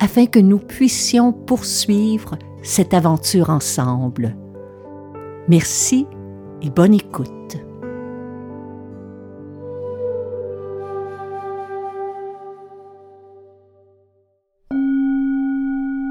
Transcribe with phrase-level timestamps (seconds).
[0.00, 4.36] afin que nous puissions poursuivre cette aventure ensemble.
[5.48, 6.06] Merci
[6.62, 7.28] et bonne écoute.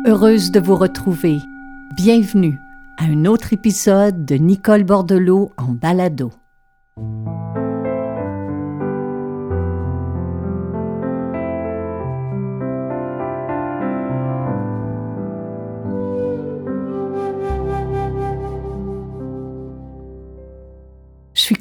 [0.05, 1.37] Heureuse de vous retrouver.
[1.97, 2.57] Bienvenue
[2.97, 6.31] à un autre épisode de Nicole Bordelot en balado.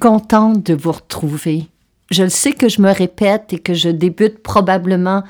[0.07, 1.67] Contente de vous retrouver.
[2.13, 5.25] Je le sais que je me répète et que je débute probablement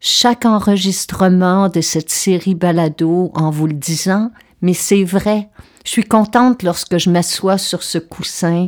[0.00, 4.32] chaque enregistrement de cette série balado en vous le disant,
[4.62, 5.48] mais c'est vrai.
[5.84, 8.66] Je suis contente lorsque je m'assois sur ce coussin,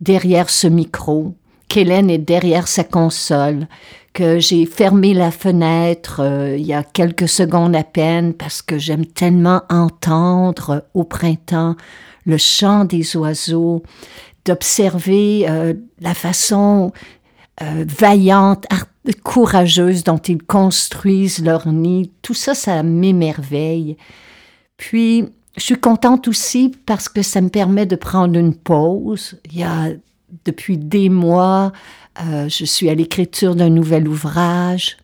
[0.00, 1.34] derrière ce micro,
[1.68, 3.68] qu'Hélène est derrière sa console,
[4.14, 8.78] que j'ai fermé la fenêtre euh, il y a quelques secondes à peine parce que
[8.78, 11.76] j'aime tellement entendre au printemps
[12.24, 13.82] le chant des oiseaux,
[14.44, 16.92] d'observer euh, la façon
[17.62, 18.66] euh, vaillante,
[19.22, 22.10] courageuse dont ils construisent leur nid.
[22.22, 23.96] Tout ça, ça m'émerveille.
[24.76, 25.24] Puis,
[25.56, 29.38] je suis contente aussi parce que ça me permet de prendre une pause.
[29.52, 29.90] Il y a
[30.44, 31.72] depuis des mois,
[32.22, 34.96] euh, je suis à l'écriture d'un nouvel ouvrage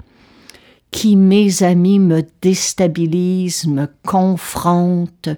[0.91, 5.29] qui, mes amis, me déstabilise, me confronte,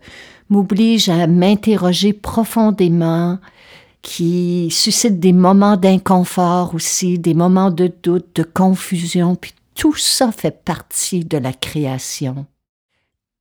[0.48, 3.38] m'oblige à m'interroger profondément
[4.02, 10.32] qui suscite des moments d'inconfort aussi, des moments de doute, de confusion, puis tout ça
[10.32, 12.46] fait partie de la création.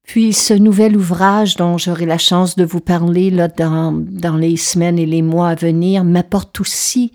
[0.03, 4.57] Puis ce nouvel ouvrage dont j'aurai la chance de vous parler là, dans, dans les
[4.57, 7.11] semaines et les mois à venir m'apporte aussi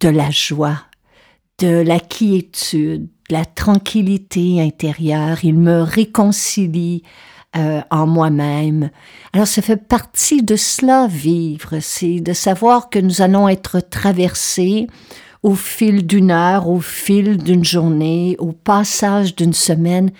[0.00, 0.78] de la joie,
[1.58, 5.38] de la quiétude, de la tranquillité intérieure.
[5.44, 7.02] Il me réconcilie
[7.56, 8.90] euh, en moi-même.
[9.32, 14.86] Alors ça fait partie de cela vivre, c'est de savoir que nous allons être traversés
[15.42, 20.10] au fil d'une heure, au fil d'une journée, au passage d'une semaine,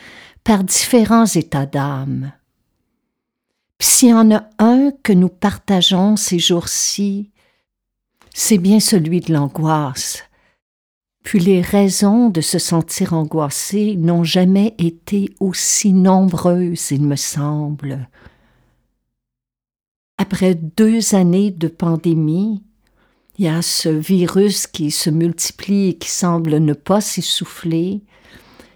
[0.45, 2.33] par différents états d'âme.
[3.81, 7.31] S'il y en a un que nous partageons ces jours-ci,
[8.33, 10.23] c'est bien celui de l'angoisse,
[11.27, 18.09] puis les raisons de se sentir angoissé n'ont jamais été aussi nombreuses, il me semble.
[20.19, 22.63] Après deux années de pandémie,
[23.39, 28.03] il y a ce virus qui se multiplie et qui semble ne pas s'essouffler.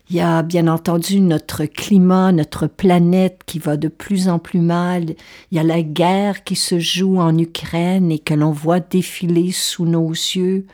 [0.08, 4.58] Il y a bien entendu notre climat, notre planète qui va de plus en plus
[4.58, 5.14] mal.
[5.52, 9.52] Il y a la guerre qui se joue en Ukraine et que l'on voit défiler
[9.52, 10.66] sous nos yeux.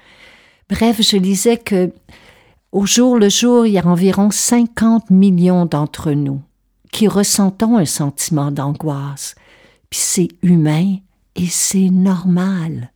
[0.68, 1.92] Bref, je lisais que
[2.72, 6.42] au jour le jour, il y a environ 50 millions d'entre nous
[6.92, 9.34] qui ressentons un sentiment d'angoisse.
[9.90, 10.96] Puis c'est humain
[11.34, 12.92] et c'est normal.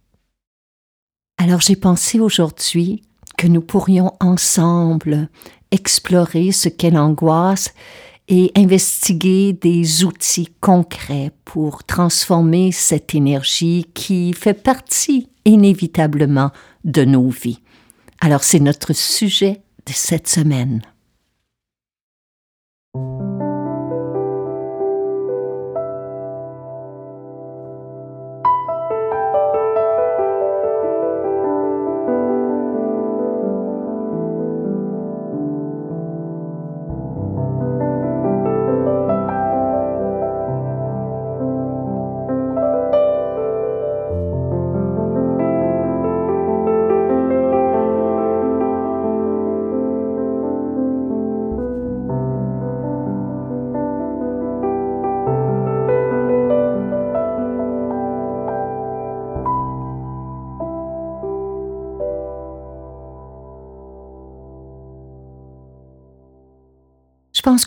[1.38, 3.03] Alors j'ai pensé aujourd'hui
[3.36, 5.28] que nous pourrions ensemble
[5.70, 7.72] explorer ce qu'est l'angoisse
[8.28, 16.50] et investiguer des outils concrets pour transformer cette énergie qui fait partie inévitablement
[16.84, 17.62] de nos vies.
[18.20, 20.82] Alors c'est notre sujet de cette semaine.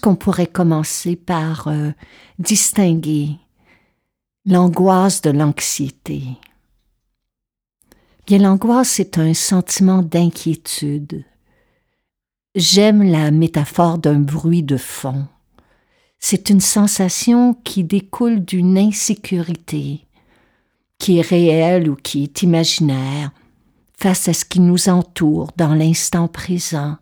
[0.03, 1.91] Qu'on pourrait commencer par euh,
[2.37, 3.29] distinguer
[4.45, 6.23] l'angoisse de l'anxiété?
[8.27, 11.25] Bien, l'angoisse est un sentiment d'inquiétude,
[12.55, 15.25] J'aime la métaphore d'un bruit de fond.
[16.19, 20.05] C'est une sensation qui découle d'une insécurité,
[20.99, 23.31] qui est réelle ou qui est imaginaire,
[23.97, 26.97] face à ce qui nous entoure dans l'instant présent,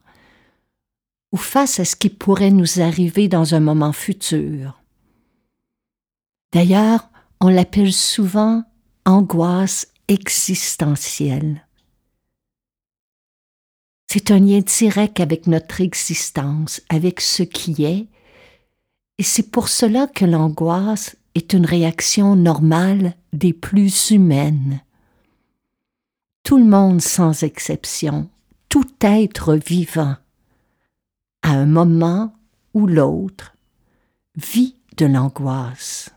[1.31, 4.81] ou face à ce qui pourrait nous arriver dans un moment futur.
[6.53, 8.63] D'ailleurs, on l'appelle souvent
[9.05, 11.65] angoisse existentielle.
[14.11, 18.07] C'est un lien direct avec notre existence, avec ce qui est,
[19.17, 24.81] et c'est pour cela que l'angoisse est une réaction normale des plus humaines.
[26.43, 28.29] Tout le monde sans exception,
[28.67, 30.15] tout être vivant,
[31.41, 32.33] à un moment
[32.73, 33.55] ou l'autre,
[34.35, 36.11] vit de l'angoisse.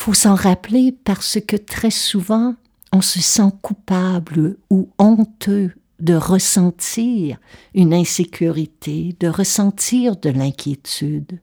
[0.00, 2.54] Faut s'en rappeler parce que très souvent,
[2.92, 7.38] on se sent coupable ou honteux de ressentir
[7.74, 11.40] une insécurité, de ressentir de l'inquiétude.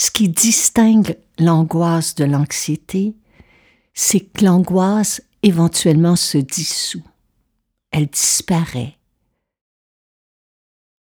[0.00, 3.14] Ce qui distingue l'angoisse de l'anxiété,
[3.94, 7.04] c'est que l'angoisse éventuellement se dissout,
[7.90, 8.97] elle disparaît.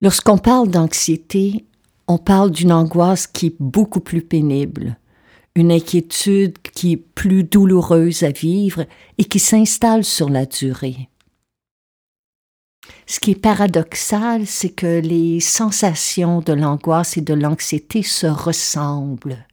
[0.03, 1.67] Lorsqu'on parle d'anxiété,
[2.09, 4.97] on parle d'une angoisse qui est beaucoup plus pénible,
[5.55, 8.87] une inquiétude qui est plus douloureuse à vivre
[9.19, 11.11] et qui s'installe sur la durée.
[13.07, 19.47] Ce qui est paradoxal, c'est que les sensations de l'angoisse et de l'anxiété se ressemblent.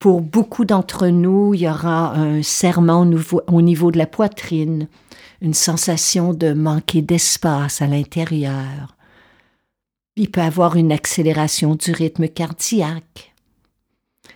[0.00, 3.08] Pour beaucoup d'entre nous, il y aura un serment
[3.46, 4.88] au niveau de la poitrine,
[5.40, 8.97] une sensation de manquer d'espace à l'intérieur.
[10.18, 13.32] Il peut avoir une accélération du rythme cardiaque,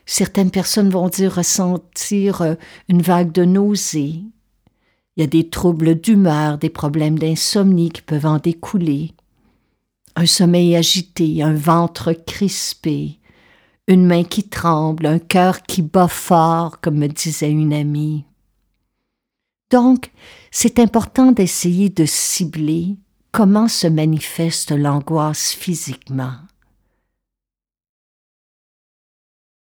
[0.06, 2.54] Certaines personnes vont dire ressentir euh,
[2.88, 4.22] une vague de nausées.
[5.16, 9.12] Il y a des troubles d'humeur, des problèmes d'insomnie qui peuvent en découler.
[10.16, 13.18] Un sommeil agité, un ventre crispé,
[13.86, 18.24] une main qui tremble, un cœur qui bat fort, comme me disait une amie.
[19.70, 20.10] Donc,
[20.50, 22.96] c'est important d'essayer de cibler
[23.32, 26.38] comment se manifeste l'angoisse physiquement?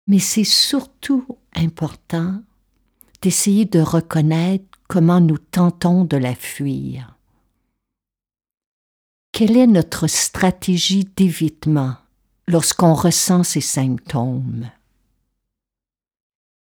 [0.06, 2.42] Mais c'est surtout important
[3.22, 7.16] d'essayer de reconnaître comment nous tentons de la fuir.
[9.32, 11.96] Quelle est notre stratégie d'évitement
[12.48, 14.70] lorsqu'on ressent ces symptômes?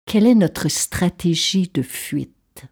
[0.05, 2.65] Quelle est notre stratégie de fuite?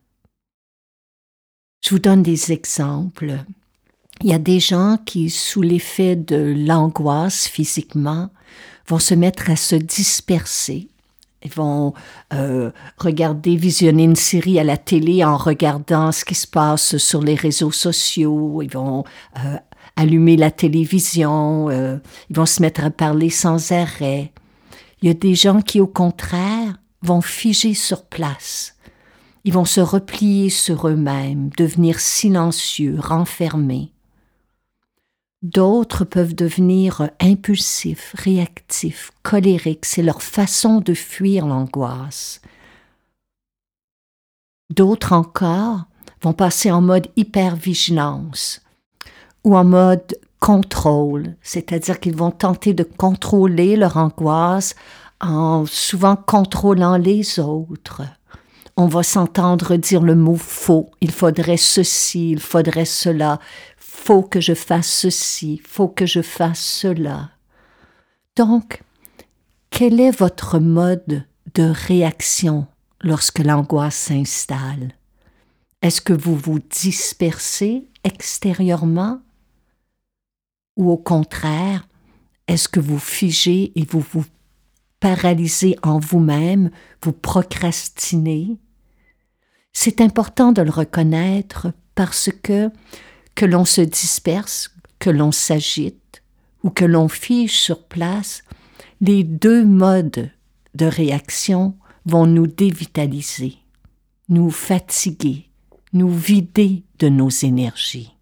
[1.83, 3.43] Je vous donne des exemples.
[4.21, 8.29] Il y a des gens qui, sous l'effet de l'angoisse physiquement,
[8.87, 10.87] vont se mettre à se disperser.
[11.43, 11.93] Ils vont
[12.33, 17.21] euh, regarder, visionner une série à la télé en regardant ce qui se passe sur
[17.21, 18.61] les réseaux sociaux.
[18.61, 19.03] Ils vont
[19.43, 19.57] euh,
[19.95, 21.69] allumer la télévision.
[21.69, 21.97] Euh,
[22.29, 24.31] ils vont se mettre à parler sans arrêt.
[25.01, 28.77] Il y a des gens qui, au contraire, vont figer sur place.
[29.43, 33.92] Ils vont se replier sur eux-mêmes, devenir silencieux, renfermés.
[35.43, 39.85] D'autres peuvent devenir impulsifs, réactifs, colériques.
[39.85, 42.41] C'est leur façon de fuir l'angoisse.
[44.69, 45.81] D'autres encore
[46.21, 48.61] vont passer en mode hypervigilance
[49.43, 54.75] ou en mode contrôle, c'est-à-dire qu'ils vont tenter de contrôler leur angoisse
[55.19, 58.01] en souvent contrôlant les autres.
[58.75, 63.39] On va s'entendre dire le mot faux, il faudrait ceci, il faudrait cela,
[64.05, 67.31] faut que je fasse ceci, faut que je fasse cela.
[68.35, 68.83] Donc,
[69.69, 72.67] quel est votre mode de réaction
[72.99, 74.91] lorsque l'angoisse s'installe?
[75.81, 79.21] Est-ce que vous vous dispersez extérieurement?
[80.75, 81.87] Ou au contraire,
[82.49, 84.25] est-ce que vous figez et vous vous
[84.99, 88.57] paralysez en vous-même, vous procrastinez?
[89.71, 92.69] C'est important de le reconnaître parce que
[93.35, 96.23] que l'on se disperse, que l'on s'agite
[96.63, 98.43] ou que l'on fige sur place,
[99.01, 100.31] les deux modes
[100.75, 103.57] de réaction vont nous dévitaliser,
[104.29, 105.49] nous fatiguer,
[105.91, 108.15] nous vider de nos énergies.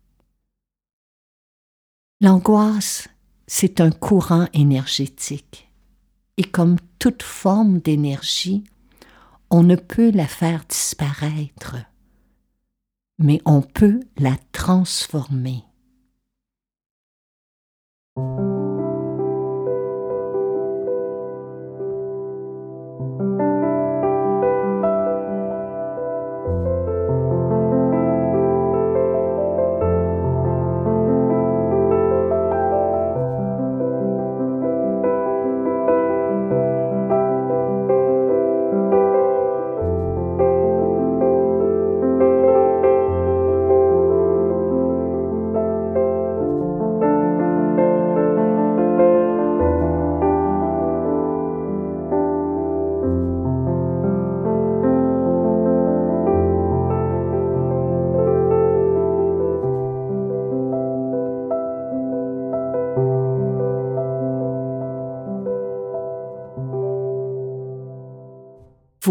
[2.19, 3.07] L'angoisse,
[3.47, 5.69] c'est un courant énergétique,
[6.37, 8.63] et comme toute forme d'énergie,
[9.49, 11.75] on ne peut la faire disparaître
[13.21, 15.63] mais on peut la transformer.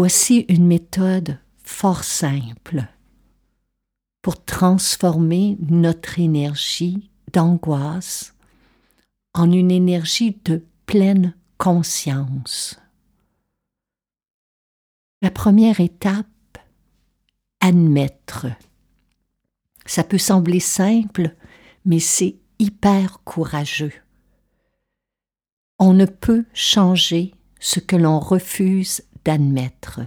[0.03, 2.87] Voici une méthode fort simple
[4.23, 8.33] pour transformer notre énergie d'angoisse
[9.35, 12.79] en une énergie de pleine conscience.
[15.21, 16.25] La première étape,
[17.59, 18.47] admettre.
[19.85, 21.35] Ça peut sembler simple,
[21.85, 23.93] mais c'est hyper courageux.
[25.77, 30.01] On ne peut changer ce que l'on refuse d'admettre.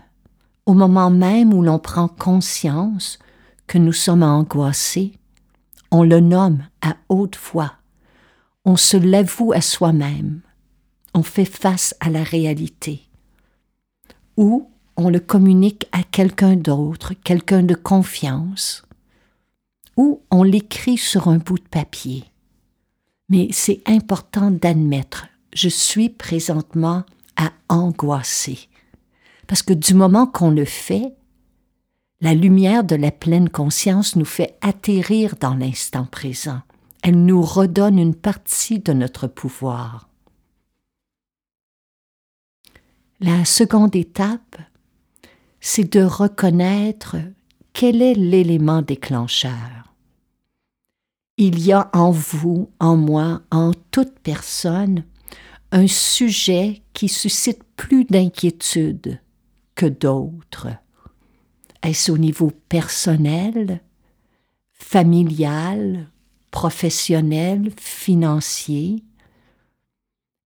[0.66, 3.18] Au moment même où l'on prend conscience
[3.66, 5.12] que nous sommes angoissés,
[5.90, 7.74] on le nomme à haute voix,
[8.64, 10.40] on se l'avoue à soi-même,
[11.14, 13.02] on fait face à la réalité,
[14.36, 18.84] ou on le communique à quelqu'un d'autre, quelqu'un de confiance,
[19.96, 22.24] ou on l'écrit sur un bout de papier.
[23.28, 27.04] Mais c'est important d'admettre, je suis présentement
[27.36, 28.68] à angoisser.
[29.46, 31.14] Parce que du moment qu'on le fait,
[32.20, 36.60] la lumière de la pleine conscience nous fait atterrir dans l'instant présent.
[37.02, 40.08] Elle nous redonne une partie de notre pouvoir.
[43.20, 44.56] La seconde étape,
[45.60, 47.16] c'est de reconnaître
[47.72, 49.94] quel est l'élément déclencheur.
[51.36, 55.04] Il y a en vous, en moi, en toute personne,
[55.72, 59.20] un sujet qui suscite plus d'inquiétude
[59.74, 60.68] que d'autres.
[61.82, 63.80] Est-ce au niveau personnel,
[64.72, 66.08] familial,
[66.50, 69.02] professionnel, financier?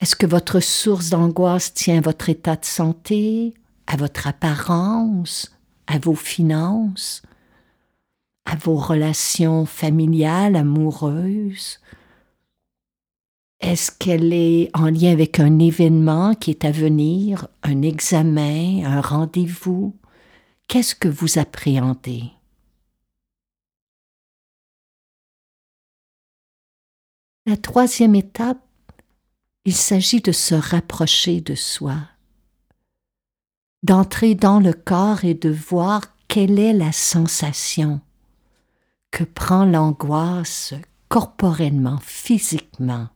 [0.00, 3.54] Est-ce que votre source d'angoisse tient à votre état de santé,
[3.86, 5.56] à votre apparence,
[5.86, 7.22] à vos finances,
[8.44, 11.80] à vos relations familiales, amoureuses?
[13.60, 19.00] Est-ce qu'elle est en lien avec un événement qui est à venir, un examen, un
[19.00, 19.96] rendez-vous?
[20.68, 22.30] Qu'est-ce que vous appréhendez?
[27.46, 28.62] La troisième étape,
[29.64, 31.96] il s'agit de se rapprocher de soi,
[33.82, 38.00] d'entrer dans le corps et de voir quelle est la sensation
[39.10, 40.74] que prend l'angoisse
[41.08, 43.08] corporellement, physiquement.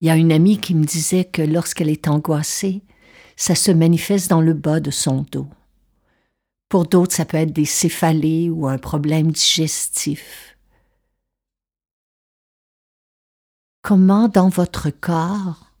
[0.00, 2.82] Il y a une amie qui me disait que lorsqu'elle est angoissée,
[3.36, 5.48] ça se manifeste dans le bas de son dos.
[6.68, 10.56] Pour d'autres, ça peut être des céphalées ou un problème digestif.
[13.82, 15.72] Comment dans votre corps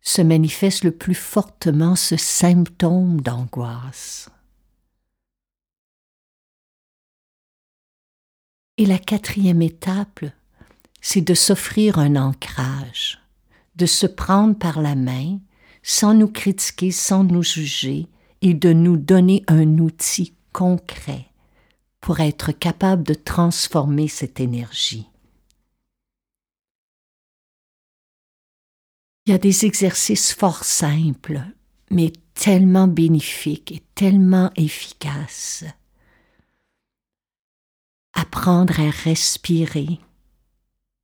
[0.00, 4.28] se manifeste le plus fortement ce symptôme d'angoisse?
[8.76, 10.24] Et la quatrième étape,
[11.00, 13.23] c'est de s'offrir un ancrage
[13.76, 15.38] de se prendre par la main,
[15.82, 18.08] sans nous critiquer, sans nous juger,
[18.40, 21.26] et de nous donner un outil concret
[22.00, 25.08] pour être capable de transformer cette énergie.
[29.26, 31.40] Il y a des exercices fort simples,
[31.90, 35.64] mais tellement bénéfiques et tellement efficaces.
[38.12, 39.98] Apprendre à respirer,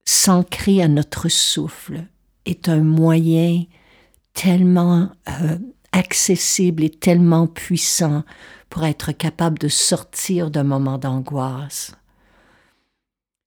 [0.04, 2.04] s'ancrer à notre souffle,
[2.46, 3.64] est un moyen
[4.34, 5.58] tellement euh,
[5.92, 8.24] accessible et tellement puissant
[8.68, 11.92] pour être capable de sortir d'un moment d'angoisse.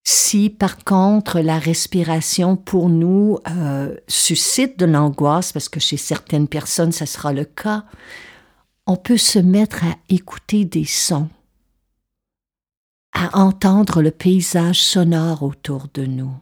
[0.06, 6.50] Si par contre la respiration pour nous euh, suscite de l'angoisse, parce que chez certaines
[6.50, 7.86] personnes ça sera le cas,
[8.86, 11.30] on peut se mettre à écouter des sons,
[13.14, 16.36] à entendre le paysage sonore autour de nous.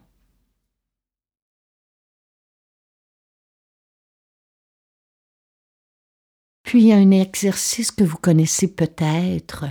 [6.72, 9.66] Puis il y a un exercice que vous connaissez peut-être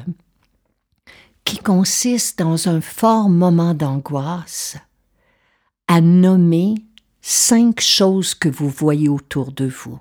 [1.47, 4.76] qui consiste dans un fort moment d'angoisse
[5.88, 6.75] à nommer
[7.23, 9.99] cinq choses que vous voyez autour de vous.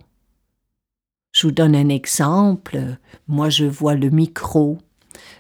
[1.32, 2.98] Je vous donne un exemple.
[3.30, 4.78] Moi, je vois le micro.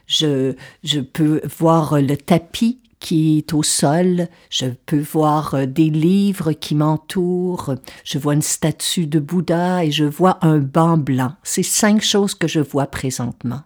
[0.08, 5.89] Je, je peux voir le tapis qui est au sol, je peux voir euh, des
[5.89, 11.34] livres qui m'entourent, je vois une statue de Bouddha et je vois un banc blanc.
[11.44, 13.62] C'est cinq choses que je vois présentement.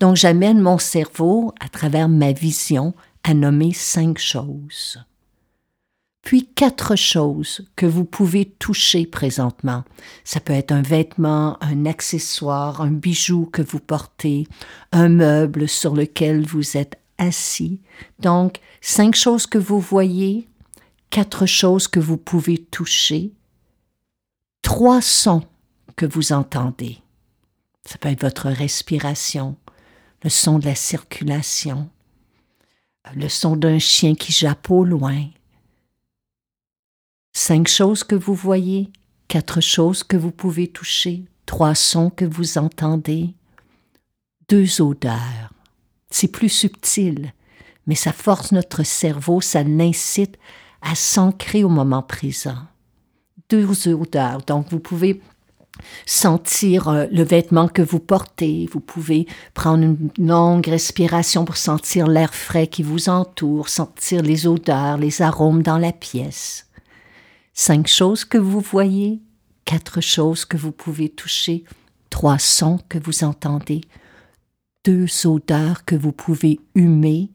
[0.00, 4.98] Donc j'amène mon cerveau, à travers ma vision, à nommer cinq choses.
[6.22, 9.84] Puis quatre choses que vous pouvez toucher présentement.
[10.24, 14.46] Ça peut être un vêtement, un accessoire, un bijou que vous portez,
[14.90, 17.80] un meuble sur lequel vous êtes assis.
[18.18, 20.48] Donc, cinq choses que vous voyez,
[21.10, 23.32] quatre choses que vous pouvez toucher,
[24.62, 25.44] trois sons
[25.96, 26.98] que vous entendez.
[27.86, 29.56] Ça peut être votre respiration,
[30.22, 31.90] le son de la circulation,
[33.14, 35.26] le son d'un chien qui jappe au loin.
[37.32, 38.90] Cinq choses que vous voyez,
[39.28, 43.34] quatre choses que vous pouvez toucher, trois sons que vous entendez,
[44.48, 45.53] deux odeurs.
[46.14, 47.32] C'est plus subtil,
[47.88, 50.38] mais ça force notre cerveau, ça l'incite
[50.80, 52.68] à s'ancrer au moment présent.
[53.50, 54.42] Deux odeurs.
[54.46, 55.20] Donc, vous pouvez
[56.06, 62.06] sentir euh, le vêtement que vous portez, vous pouvez prendre une longue respiration pour sentir
[62.06, 66.68] l'air frais qui vous entoure, sentir les odeurs, les arômes dans la pièce.
[67.54, 69.20] Cinq choses que vous voyez,
[69.64, 71.64] quatre choses que vous pouvez toucher,
[72.08, 73.80] trois sons que vous entendez,
[74.84, 77.30] deux odeurs que vous pouvez humer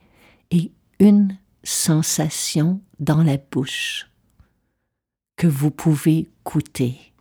[0.52, 4.10] et une sensation dans la bouche
[5.36, 7.14] que vous pouvez goûter.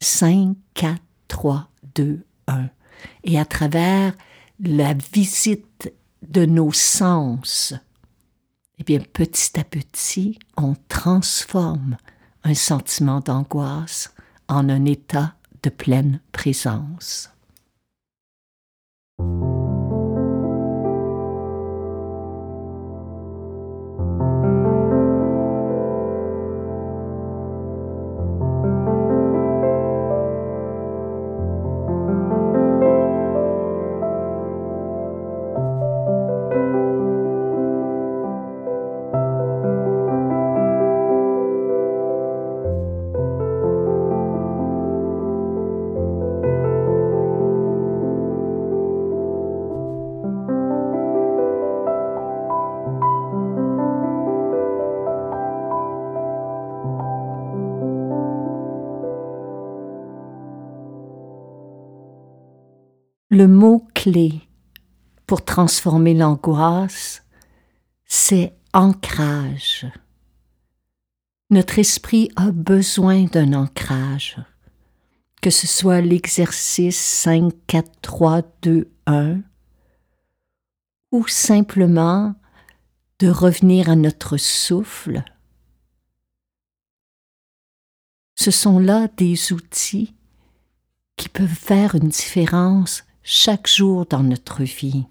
[0.00, 2.68] 5, 4, 3, 2, 1.
[3.24, 4.14] Et à travers
[4.60, 7.74] la visite de nos sens,
[8.78, 11.96] eh bien, petit à petit, on transforme
[12.44, 14.14] un sentiment d'angoisse
[14.48, 17.30] en un état de pleine présence.
[63.36, 64.40] Le mot-clé
[65.26, 67.22] pour transformer l'angoisse,
[68.06, 69.86] c'est ancrage.
[71.50, 74.38] Notre esprit a besoin d'un ancrage,
[75.42, 79.40] que ce soit l'exercice 5, 4, 3, 2, 1,
[81.12, 82.34] ou simplement
[83.18, 85.22] de revenir à notre souffle.
[88.34, 90.14] Ce sont là des outils
[91.16, 95.04] qui peuvent faire une différence chaque jour dans notre vie.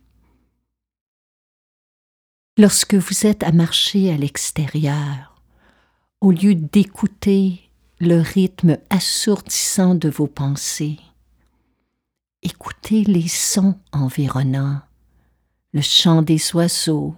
[2.57, 5.41] Lorsque vous êtes à marcher à l'extérieur,
[6.21, 10.97] au lieu d'écouter le rythme assourdissant de vos pensées,
[12.41, 14.79] écoutez les sons environnants,
[15.73, 17.15] le chant des oiseaux,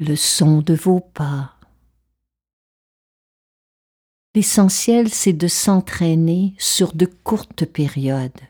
[0.00, 1.54] le son de vos pas.
[4.34, 8.40] L'essentiel, c'est de s'entraîner sur de courtes périodes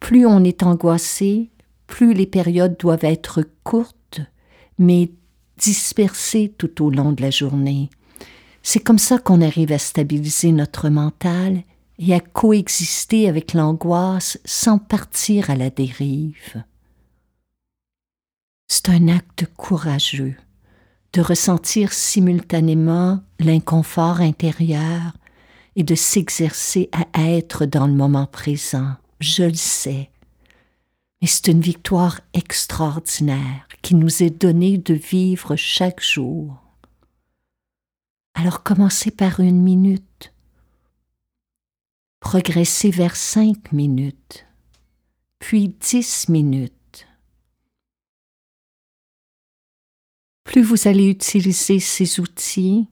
[0.00, 1.50] plus on est angoissé,
[1.86, 4.20] plus les périodes doivent être courtes,
[4.78, 5.10] mais
[5.58, 7.90] dispersées tout au long de la journée.
[8.62, 11.62] C'est comme ça qu'on arrive à stabiliser notre mental
[11.98, 16.62] et à coexister avec l'angoisse sans partir à la dérive.
[18.68, 20.34] C'est un acte courageux
[21.12, 25.12] de ressentir simultanément l'inconfort intérieur
[25.76, 30.10] et de s'exercer à être dans le moment présent je le sais.
[31.20, 36.62] Mais c'est une victoire extraordinaire qui nous est donnée de vivre chaque jour.
[38.34, 40.34] Alors commencez par une minute,
[42.20, 44.46] progressez vers cinq minutes,
[45.38, 47.06] puis dix minutes.
[50.44, 52.88] Plus vous allez utiliser ces outils,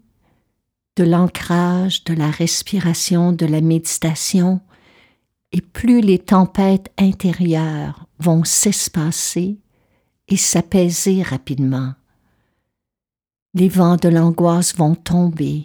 [0.97, 4.61] de l'ancrage, de la respiration, de la méditation,
[5.55, 9.57] et plus les tempêtes intérieures vont s'espacer
[10.27, 11.95] et s'apaiser rapidement.
[13.55, 15.65] Les vents de l'angoisse vont tomber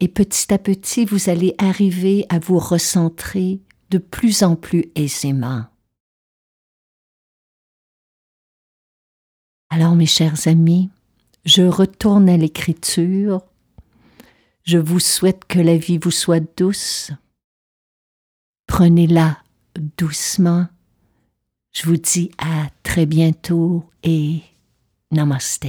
[0.00, 5.64] et petit à petit vous allez arriver à vous recentrer de plus en plus aisément.
[9.70, 10.90] Alors mes chers amis,
[11.46, 13.40] je retourne à l'écriture.
[14.64, 17.12] Je vous souhaite que la vie vous soit douce,
[18.68, 19.38] Prenez-la
[19.96, 20.68] doucement.
[21.72, 24.42] Je vous dis à très bientôt et
[25.10, 25.66] namaste.